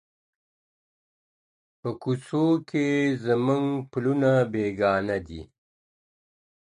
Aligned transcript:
په 1.79 1.89
كوڅو 2.01 2.45
كي 2.69 2.83
يې 2.93 3.03
زموږ 3.23 3.65
پلونه 3.91 4.31
بېګانه 4.51 5.17
دي. 5.27 5.41